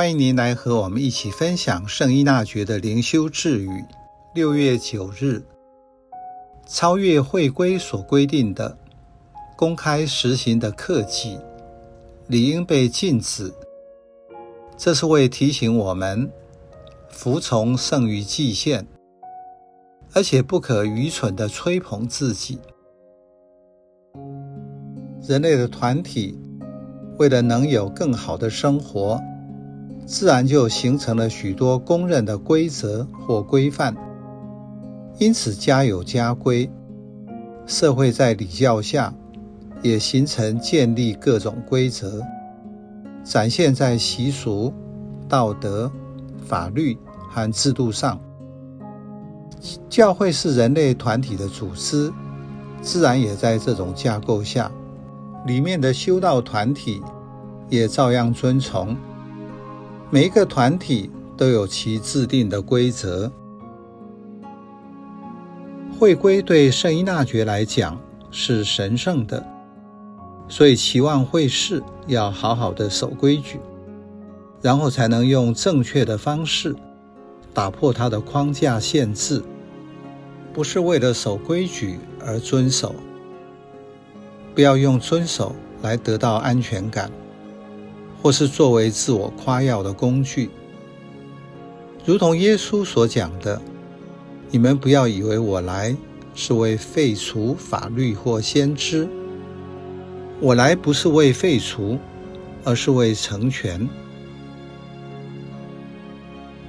[0.00, 3.84] 欢迎您来和我们一起分享圣依纳爵的灵修智语。
[4.32, 5.42] 六月九日，
[6.66, 8.78] 超越会规所规定的
[9.58, 11.38] 公开实行的克己，
[12.28, 13.52] 理应被禁止。
[14.74, 16.32] 这是为提醒我们，
[17.10, 18.86] 服从胜于祭献，
[20.14, 22.58] 而且不可愚蠢的吹捧自己。
[25.28, 26.40] 人类的团体
[27.18, 29.20] 为了能有更好的生活。
[30.06, 33.94] 自然就形成了许多公认的规则或规范，
[35.18, 36.68] 因此家有家规，
[37.66, 39.14] 社会在礼教下
[39.82, 42.20] 也形成建立各种规则，
[43.22, 44.72] 展现在习俗、
[45.28, 45.90] 道德、
[46.44, 46.98] 法律
[47.28, 48.20] 和制度上。
[49.88, 52.12] 教会是人类团体的组织，
[52.80, 54.72] 自然也在这种架构下，
[55.46, 57.00] 里面的修道团体
[57.68, 58.96] 也照样遵从。
[60.12, 63.30] 每一个团体都有其制定的规则。
[65.96, 67.96] 会规对圣依纳爵来讲
[68.32, 69.44] 是神圣的，
[70.48, 73.60] 所以期望会士要好好的守规矩，
[74.60, 76.74] 然后才能用正确的方式
[77.54, 79.40] 打破他的框架限制，
[80.52, 82.94] 不是为了守规矩而遵守。
[84.54, 87.10] 不要用遵守来得到安全感。
[88.22, 90.50] 或是作为自我夸耀的工具，
[92.04, 93.60] 如同耶稣所讲的
[94.50, 95.96] ：“你们不要以为我来
[96.34, 99.08] 是为废除法律或先知，
[100.38, 101.98] 我来不是为废除，
[102.64, 103.88] 而是为成全。”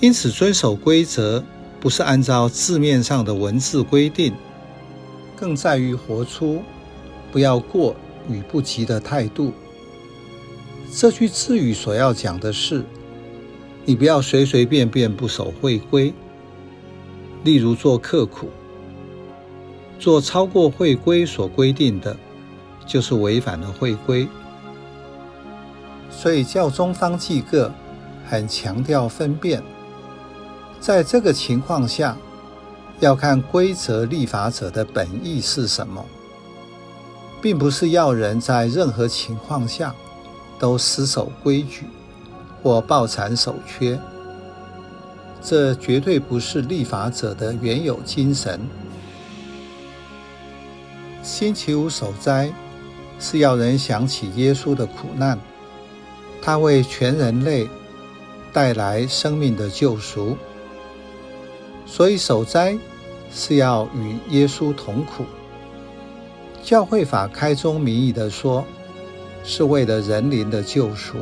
[0.00, 1.42] 因此，遵守规则
[1.80, 4.34] 不是按照字面上的文字规定，
[5.36, 6.60] 更在于活出
[7.30, 7.94] 不要过
[8.28, 9.52] 与不及的态度。
[10.94, 12.84] 这句字语所要讲的是，
[13.86, 16.12] 你不要随随便便不守会规。
[17.44, 18.50] 例如做刻苦，
[19.98, 22.14] 做超过会规所规定的，
[22.86, 24.28] 就是违反了会规。
[26.10, 27.72] 所以教宗方济各
[28.28, 29.62] 很强调分辨，
[30.78, 32.14] 在这个情况下，
[33.00, 36.04] 要看规则立法者的本意是什么，
[37.40, 39.94] 并不是要人在任何情况下。
[40.62, 41.86] 都死守规矩
[42.62, 43.98] 或抱残守缺，
[45.42, 48.60] 这绝对不是立法者的原有精神。
[51.20, 52.52] 星期五守斋
[53.18, 55.36] 是要人想起耶稣的苦难，
[56.40, 57.68] 他为全人类
[58.52, 60.36] 带来生命的救赎，
[61.86, 62.78] 所以守斋
[63.34, 65.24] 是要与耶稣同苦。
[66.62, 68.64] 教会法开宗明义的说。
[69.44, 71.16] 是为了人灵的救赎。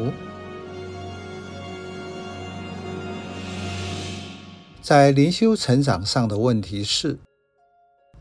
[4.81, 7.19] 在灵修成长上的问题是：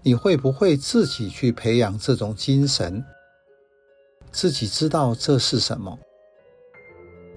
[0.03, 3.03] 你会不会自己去培养这种精神？
[4.31, 5.97] 自己知道这是什么？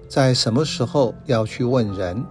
[0.07, 2.23] 在什么时候要去问人？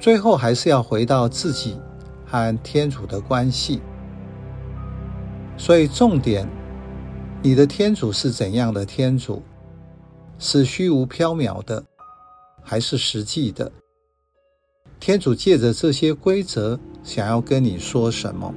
[0.00, 1.78] 最后还是要回到自己
[2.26, 3.80] 和天主的关系。
[5.56, 6.48] 所以重点。
[7.44, 9.42] 你的天主是怎样的天主？
[10.38, 11.84] 是虚无缥缈的，
[12.62, 13.70] 还是实际的？
[15.00, 18.54] 天主借着这些规则，想要跟你说什么？